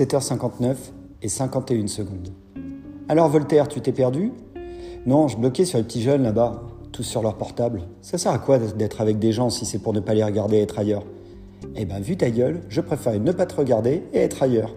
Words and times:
17h59 0.00 0.76
et 1.20 1.28
51 1.28 1.86
secondes. 1.86 2.30
Alors 3.10 3.28
Voltaire, 3.28 3.68
tu 3.68 3.82
t'es 3.82 3.92
perdu? 3.92 4.32
Non, 5.04 5.28
je 5.28 5.36
bloquais 5.36 5.66
sur 5.66 5.76
les 5.76 5.84
petits 5.84 6.00
jeunes 6.00 6.22
là-bas, 6.22 6.62
tous 6.90 7.02
sur 7.02 7.22
leur 7.22 7.36
portable. 7.36 7.82
Ça 8.00 8.16
sert 8.16 8.32
à 8.32 8.38
quoi 8.38 8.58
d'être 8.58 9.02
avec 9.02 9.18
des 9.18 9.32
gens 9.32 9.50
si 9.50 9.66
c'est 9.66 9.78
pour 9.78 9.92
ne 9.92 10.00
pas 10.00 10.14
les 10.14 10.24
regarder 10.24 10.56
et 10.56 10.62
être 10.62 10.78
ailleurs? 10.78 11.04
Eh 11.76 11.84
ben, 11.84 12.00
vu 12.00 12.16
ta 12.16 12.30
gueule, 12.30 12.62
je 12.70 12.80
préfère 12.80 13.20
ne 13.20 13.32
pas 13.32 13.44
te 13.44 13.54
regarder 13.56 14.02
et 14.14 14.20
être 14.20 14.42
ailleurs. 14.42 14.74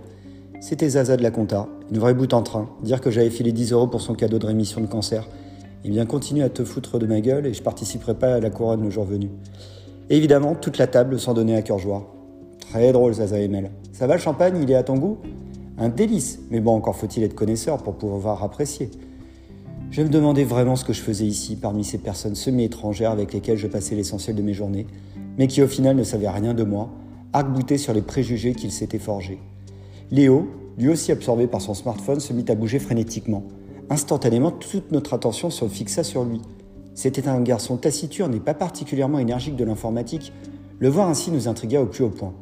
C'était 0.59 0.89
Zaza 0.89 1.15
de 1.15 1.23
la 1.23 1.31
Compta, 1.31 1.69
une 1.89 1.99
vraie 1.99 2.13
bout 2.13 2.33
en 2.33 2.41
train, 2.41 2.67
dire 2.81 2.99
que 2.99 3.09
j'avais 3.09 3.29
filé 3.29 3.53
10 3.53 3.71
euros 3.71 3.87
pour 3.87 4.01
son 4.01 4.15
cadeau 4.15 4.39
de 4.39 4.45
rémission 4.45 4.81
de 4.81 4.87
cancer. 4.87 5.25
Eh 5.85 5.89
bien, 5.89 6.05
continue 6.05 6.43
à 6.43 6.49
te 6.49 6.65
foutre 6.65 6.99
de 6.99 7.05
ma 7.05 7.21
gueule 7.21 7.45
et 7.45 7.53
je 7.53 7.63
participerai 7.63 8.15
pas 8.15 8.33
à 8.33 8.39
la 8.41 8.49
couronne 8.49 8.83
le 8.83 8.89
jour 8.89 9.05
venu. 9.05 9.29
évidemment, 10.09 10.53
toute 10.53 10.77
la 10.77 10.87
table 10.87 11.17
s'en 11.17 11.33
donnait 11.33 11.55
à 11.55 11.61
cœur 11.61 11.79
joie. 11.79 12.12
Très 12.73 12.91
drôle, 12.91 13.13
Zaza 13.13 13.39
Emel. 13.39 13.69
Ça 13.91 14.07
va 14.07 14.15
le 14.15 14.19
champagne, 14.19 14.57
il 14.59 14.71
est 14.71 14.73
à 14.73 14.81
ton 14.81 14.97
goût? 14.97 15.19
Un 15.77 15.89
délice, 15.89 16.39
mais 16.49 16.59
bon, 16.59 16.73
encore 16.73 16.95
faut-il 16.95 17.21
être 17.21 17.35
connaisseur 17.35 17.77
pour 17.77 17.93
pouvoir 17.93 18.43
apprécier. 18.43 18.89
Je 19.91 20.01
me 20.01 20.09
demandais 20.09 20.43
vraiment 20.43 20.75
ce 20.75 20.83
que 20.83 20.91
je 20.91 21.01
faisais 21.01 21.27
ici, 21.27 21.55
parmi 21.55 21.83
ces 21.83 21.99
personnes 21.99 22.33
semi-étrangères 22.33 23.11
avec 23.11 23.31
lesquelles 23.31 23.59
je 23.59 23.67
passais 23.67 23.93
l'essentiel 23.93 24.35
de 24.35 24.41
mes 24.41 24.55
journées, 24.55 24.87
mais 25.37 25.45
qui 25.45 25.61
au 25.61 25.67
final 25.67 25.95
ne 25.95 26.01
savaient 26.01 26.27
rien 26.27 26.55
de 26.55 26.63
moi, 26.63 26.89
arc 27.31 27.77
sur 27.77 27.93
les 27.93 28.01
préjugés 28.01 28.55
qu'ils 28.55 28.71
s'étaient 28.71 28.97
forgés. 28.97 29.37
Léo, 30.09 30.47
lui 30.79 30.89
aussi 30.89 31.11
absorbé 31.11 31.45
par 31.45 31.61
son 31.61 31.75
smartphone, 31.75 32.21
se 32.21 32.33
mit 32.33 32.45
à 32.47 32.55
bouger 32.55 32.79
frénétiquement. 32.79 33.43
Instantanément, 33.91 34.49
toute 34.49 34.91
notre 34.91 35.13
attention 35.13 35.51
se 35.51 35.67
fixa 35.67 36.03
sur 36.03 36.23
lui. 36.23 36.41
C'était 36.95 37.27
un 37.27 37.39
garçon 37.41 37.77
taciturne 37.77 38.33
et 38.33 38.39
pas 38.39 38.55
particulièrement 38.55 39.19
énergique 39.19 39.57
de 39.57 39.63
l'informatique. 39.63 40.33
Le 40.79 40.89
voir 40.89 41.07
ainsi 41.07 41.29
nous 41.29 41.47
intrigua 41.47 41.79
au 41.79 41.85
plus 41.85 42.03
haut 42.03 42.09
point. 42.09 42.33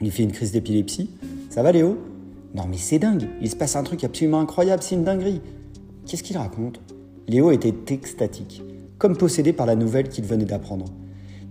Il 0.00 0.10
fait 0.10 0.22
une 0.22 0.32
crise 0.32 0.52
d'épilepsie. 0.52 1.10
Ça 1.50 1.62
va 1.62 1.72
Léo? 1.72 1.98
Non 2.54 2.64
mais 2.70 2.76
c'est 2.78 2.98
dingue, 2.98 3.28
il 3.42 3.50
se 3.50 3.56
passe 3.56 3.76
un 3.76 3.82
truc 3.82 4.02
absolument 4.04 4.40
incroyable, 4.40 4.82
c'est 4.82 4.94
une 4.94 5.04
dinguerie. 5.04 5.40
Qu'est-ce 6.06 6.22
qu'il 6.22 6.38
raconte? 6.38 6.80
Léo 7.28 7.50
était 7.50 7.74
extatique, 7.92 8.62
comme 8.98 9.16
possédé 9.16 9.52
par 9.52 9.66
la 9.66 9.76
nouvelle 9.76 10.08
qu'il 10.08 10.24
venait 10.24 10.44
d'apprendre. 10.44 10.86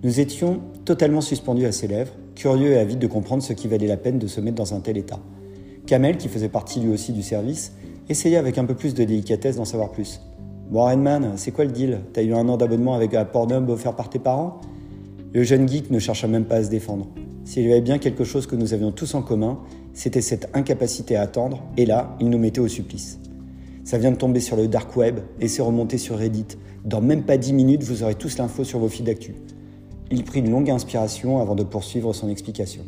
Nous 0.03 0.19
étions 0.19 0.61
totalement 0.83 1.21
suspendus 1.21 1.65
à 1.65 1.71
ses 1.71 1.87
lèvres, 1.87 2.13
curieux 2.33 2.71
et 2.71 2.77
avides 2.77 2.99
de 2.99 3.07
comprendre 3.07 3.43
ce 3.43 3.53
qui 3.53 3.67
valait 3.67 3.87
la 3.87 3.97
peine 3.97 4.17
de 4.19 4.27
se 4.27 4.41
mettre 4.41 4.55
dans 4.55 4.73
un 4.73 4.79
tel 4.79 4.97
état. 4.97 5.19
Kamel, 5.85 6.17
qui 6.17 6.27
faisait 6.27 6.49
partie 6.49 6.79
lui 6.79 6.91
aussi 6.91 7.11
du 7.11 7.21
service, 7.21 7.73
essayait 8.09 8.37
avec 8.37 8.57
un 8.57 8.65
peu 8.65 8.73
plus 8.73 8.93
de 8.93 9.03
délicatesse 9.03 9.57
d'en 9.57 9.65
savoir 9.65 9.91
plus. 9.91 10.21
Bon, 10.71 10.87
c'est 11.35 11.51
quoi 11.51 11.65
le 11.65 11.71
deal? 11.71 12.01
T'as 12.13 12.23
eu 12.23 12.33
un 12.33 12.47
an 12.49 12.57
d'abonnement 12.57 12.95
avec 12.95 13.13
un 13.13 13.25
Pornhub 13.25 13.69
offert 13.69 13.95
par 13.95 14.09
tes 14.09 14.19
parents? 14.19 14.61
Le 15.33 15.43
jeune 15.43 15.67
geek 15.67 15.91
ne 15.91 15.99
chercha 15.99 16.27
même 16.27 16.45
pas 16.45 16.55
à 16.55 16.63
se 16.63 16.69
défendre. 16.69 17.07
S'il 17.45 17.63
y 17.63 17.71
avait 17.71 17.81
bien 17.81 17.99
quelque 17.99 18.23
chose 18.23 18.47
que 18.47 18.55
nous 18.55 18.73
avions 18.73 18.91
tous 18.91 19.13
en 19.13 19.21
commun, 19.21 19.59
c'était 19.93 20.21
cette 20.21 20.49
incapacité 20.53 21.15
à 21.15 21.21
attendre, 21.21 21.63
et 21.77 21.85
là, 21.85 22.17
il 22.19 22.29
nous 22.29 22.39
mettait 22.39 22.59
au 22.59 22.67
supplice. 22.67 23.19
Ça 23.83 23.99
vient 23.99 24.11
de 24.11 24.17
tomber 24.17 24.39
sur 24.39 24.57
le 24.57 24.67
dark 24.67 24.97
web 24.97 25.19
et 25.39 25.47
c'est 25.47 25.61
remonté 25.61 25.99
sur 25.99 26.17
Reddit. 26.17 26.57
Dans 26.85 27.01
même 27.01 27.21
pas 27.21 27.37
10 27.37 27.53
minutes, 27.53 27.83
vous 27.83 28.01
aurez 28.01 28.15
tous 28.15 28.39
l'info 28.39 28.63
sur 28.63 28.79
vos 28.79 28.89
fils 28.89 29.05
d'actu. 29.05 29.35
Il 30.09 30.23
prit 30.23 30.39
une 30.39 30.49
longue 30.49 30.71
inspiration 30.71 31.39
avant 31.39 31.53
de 31.53 31.63
poursuivre 31.63 32.11
son 32.11 32.27
explication. 32.29 32.81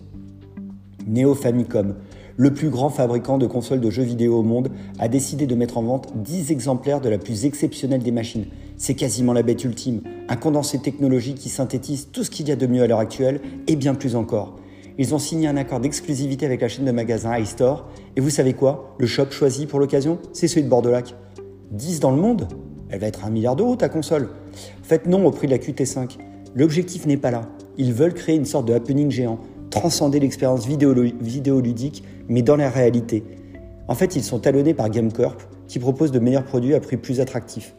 Neo 1.05 1.35
Famicom, 1.35 1.93
le 2.35 2.53
plus 2.53 2.71
grand 2.71 2.89
fabricant 2.89 3.37
de 3.37 3.45
consoles 3.45 3.79
de 3.79 3.91
jeux 3.91 4.03
vidéo 4.03 4.39
au 4.39 4.43
monde, 4.43 4.69
a 4.97 5.07
décidé 5.07 5.45
de 5.45 5.53
mettre 5.53 5.77
en 5.77 5.83
vente 5.83 6.11
10 6.15 6.51
exemplaires 6.51 6.99
de 6.99 7.09
la 7.09 7.19
plus 7.19 7.45
exceptionnelle 7.45 8.01
des 8.01 8.11
machines. 8.11 8.45
C'est 8.79 8.93
quasiment 8.93 9.33
la 9.33 9.41
bête 9.41 9.63
ultime, 9.63 10.01
un 10.29 10.35
condensé 10.35 10.77
technologique 10.77 11.37
qui 11.37 11.49
synthétise 11.49 12.09
tout 12.11 12.23
ce 12.23 12.29
qu'il 12.29 12.47
y 12.47 12.51
a 12.51 12.55
de 12.55 12.67
mieux 12.67 12.83
à 12.83 12.87
l'heure 12.87 12.99
actuelle 12.99 13.41
et 13.65 13.75
bien 13.75 13.95
plus 13.95 14.15
encore. 14.15 14.55
Ils 14.99 15.15
ont 15.15 15.19
signé 15.19 15.47
un 15.47 15.57
accord 15.57 15.79
d'exclusivité 15.79 16.45
avec 16.45 16.61
la 16.61 16.67
chaîne 16.67 16.85
de 16.85 16.91
magasins 16.91 17.37
iStore. 17.39 17.87
Et 18.15 18.21
vous 18.21 18.29
savez 18.29 18.53
quoi? 18.53 18.95
Le 18.99 19.07
shop 19.07 19.31
choisi 19.31 19.65
pour 19.65 19.79
l'occasion, 19.79 20.19
c'est 20.31 20.47
celui 20.47 20.63
de 20.63 20.69
Bordelac. 20.69 21.15
10 21.71 21.99
dans 21.99 22.11
le 22.11 22.21
monde? 22.21 22.47
Elle 22.89 22.99
va 22.99 23.07
être 23.07 23.25
un 23.25 23.31
milliard 23.31 23.55
d'euros 23.55 23.75
ta 23.75 23.89
console. 23.89 24.29
Faites 24.83 25.07
non 25.07 25.25
au 25.25 25.31
prix 25.31 25.47
de 25.47 25.51
la 25.51 25.57
QT5. 25.57 26.17
L'objectif 26.55 27.07
n'est 27.07 27.17
pas 27.17 27.31
là. 27.31 27.49
Ils 27.77 27.93
veulent 27.93 28.13
créer 28.13 28.35
une 28.35 28.45
sorte 28.45 28.67
de 28.67 28.73
happening 28.73 29.09
géant, 29.09 29.39
transcender 29.71 30.19
l'expérience 30.19 30.67
vidéoludique, 30.67 32.03
mais 32.29 32.43
dans 32.43 32.55
la 32.55 32.69
réalité. 32.69 33.23
En 33.87 33.95
fait, 33.95 34.15
ils 34.15 34.23
sont 34.23 34.39
talonnés 34.39 34.73
par 34.73 34.89
GameCorp, 34.89 35.37
qui 35.67 35.79
propose 35.79 36.11
de 36.11 36.19
meilleurs 36.19 36.45
produits 36.45 36.75
à 36.75 36.79
prix 36.79 36.97
plus 36.97 37.19
attractifs. 37.19 37.75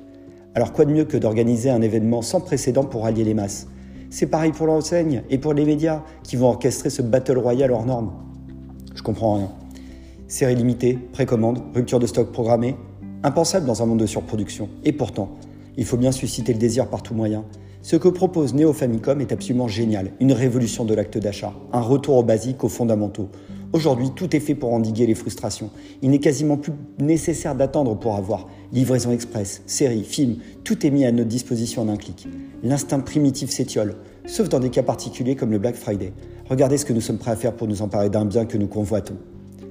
Alors 0.55 0.73
quoi 0.73 0.85
de 0.85 0.93
mieux 0.93 1.05
que 1.05 1.17
d'organiser 1.17 1.71
un 1.71 1.83
événement 1.83 2.23
sans 2.23 2.41
précédent 2.41 2.85
pour 2.85 3.03
rallier 3.03 3.25
les 3.25 3.35
masses? 3.35 3.69
C'est 4.11 4.27
pareil 4.27 4.53
pour 4.53 4.67
l'enseigne 4.67 5.23
et 5.29 5.39
pour 5.39 5.53
les 5.53 5.65
médias 5.65 6.03
qui 6.23 6.37
vont 6.37 6.49
orchestrer 6.49 6.91
ce 6.91 7.03
battle 7.03 7.39
royal 7.39 7.71
hors 7.71 7.85
normes. 7.85 8.13
Je 8.95 9.03
comprends 9.03 9.35
rien. 9.35 9.51
Série 10.27 10.57
limitée, 10.57 10.99
précommande, 11.13 11.63
rupture 11.75 11.99
de 11.99 12.07
stock 12.07 12.33
programmée, 12.33 12.77
impensable 13.23 13.67
dans 13.67 13.83
un 13.83 13.87
monde 13.87 14.01
de 14.01 14.07
surproduction. 14.07 14.69
Et 14.85 14.93
pourtant, 14.93 15.31
il 15.77 15.85
faut 15.85 15.97
bien 15.97 16.13
susciter 16.13 16.53
le 16.53 16.59
désir 16.59 16.89
par 16.89 17.03
tout 17.03 17.15
moyen. 17.15 17.45
Ce 17.83 17.97
que 17.97 18.09
propose 18.09 18.55
Neo 18.55 18.73
Famicom 18.73 19.21
est 19.21 19.33
absolument 19.33 19.69
génial, 19.69 20.11
une 20.21 20.33
révolution 20.33 20.85
de 20.85 20.95
l'acte 20.95 21.19
d'achat, 21.19 21.53
un 21.73 21.81
retour 21.81 22.17
aux 22.17 22.25
basiques, 22.25 22.65
aux 22.65 22.69
fondamentaux. 22.69 23.29
Aujourd'hui, 23.75 24.11
tout 24.17 24.34
est 24.34 24.41
fait 24.41 24.55
pour 24.55 24.73
endiguer 24.73 25.06
les 25.06 25.15
frustrations. 25.15 25.71
Il 26.01 26.09
n'est 26.09 26.21
quasiment 26.21 26.56
plus 26.56 26.73
nécessaire 26.99 27.55
d'attendre 27.55 27.99
pour 27.99 28.17
avoir. 28.17 28.49
Livraison 28.73 29.12
express, 29.12 29.62
séries, 29.67 30.05
films, 30.05 30.37
tout 30.65 30.87
est 30.87 30.91
mis 30.91 31.05
à 31.05 31.12
notre 31.12 31.29
disposition 31.29 31.83
en 31.83 31.89
un 31.89 31.97
clic. 31.97 32.27
L'instinct 32.62 33.01
primitif 33.01 33.51
s'étiole, 33.51 33.97
sauf 34.25 34.49
dans 34.49 34.59
des 34.59 34.71
cas 34.71 34.83
particuliers 34.83 35.37
comme 35.37 35.51
le 35.51 35.59
Black 35.59 35.75
Friday. 35.75 36.15
Regardez 36.49 36.79
ce 36.79 36.87
que 36.87 36.95
nous 36.95 37.03
sommes 37.03 37.19
prêts 37.19 37.33
à 37.33 37.37
faire 37.37 37.55
pour 37.55 37.69
nous 37.69 37.83
emparer 37.83 38.09
d'un 38.09 38.25
bien 38.25 38.47
que 38.47 38.56
nous 38.56 38.69
convoitons. 38.69 39.19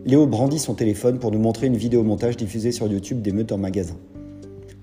Léo 0.06 0.28
brandit 0.28 0.60
son 0.60 0.76
téléphone 0.76 1.18
pour 1.18 1.32
nous 1.32 1.40
montrer 1.40 1.66
une 1.66 1.76
vidéo 1.76 2.04
montage 2.04 2.38
diffusée 2.38 2.72
sur 2.72 2.88
YouTube 2.88 3.24
d'émeutes 3.24 3.52
en 3.52 3.58
magasin. 3.58 3.98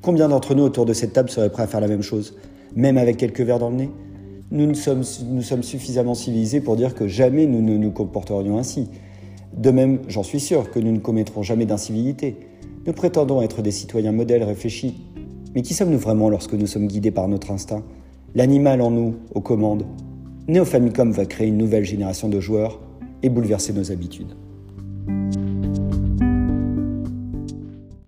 Combien 0.03 0.29
d'entre 0.29 0.57
nous 0.57 0.65
autour 0.65 0.87
de 0.87 0.93
cette 0.93 1.13
table 1.13 1.31
seraient 1.31 1.51
prêts 1.51 1.63
à 1.63 1.67
faire 1.69 1.81
la 1.81 1.89
même 1.89 2.03
chose, 2.03 2.35
même 2.75 2.99
avec 2.99 3.17
quelques 3.17 3.43
verres 3.43 3.61
dans 3.61 3.71
le 3.71 3.77
nez? 3.77 3.91
Nous, 4.55 4.75
sommes, 4.75 5.03
suffisamment 5.63 6.15
civilisés 6.15 6.61
pour 6.61 6.77
dire 6.77 6.95
que 6.95 7.09
jamais 7.09 7.47
nous 7.47 7.61
ne 7.61 7.77
nous 7.77 7.91
comporterions 7.91 8.57
ainsi. 8.57 8.89
De 9.57 9.71
même, 9.71 9.99
j'en 10.09 10.23
suis 10.23 10.41
sûr 10.41 10.71
que 10.71 10.79
nous 10.79 10.93
ne 10.93 10.99
commettrons 10.99 11.43
jamais 11.43 11.67
d'incivilité. 11.67 12.37
Nous 12.87 12.93
prétendons 12.93 13.43
être 13.43 13.63
des 13.63 13.73
citoyens 13.73 14.13
modèles 14.13 14.45
réfléchis. 14.45 14.95
Mais 15.55 15.63
qui 15.63 15.75
sommes-nous 15.75 15.99
vraiment 15.99 16.29
lorsque 16.29 16.55
nous 16.55 16.69
sommes 16.69 16.87
guidés 16.87 17.11
par 17.11 17.27
notre 17.27 17.51
instinct? 17.51 17.83
L'animal 18.37 18.81
en 18.81 18.91
nous, 18.91 19.17
aux 19.35 19.41
commandes. 19.41 19.85
Neo 20.47 20.65
Famicom 20.65 21.11
va 21.11 21.27
créer 21.27 21.49
une 21.49 21.59
nouvelle 21.59 21.85
génération 21.85 22.29
de 22.29 22.39
joueurs 22.39 22.81
et 23.23 23.31
bouleverser 23.31 23.73
nos 23.73 23.91
habitudes. 23.91 24.35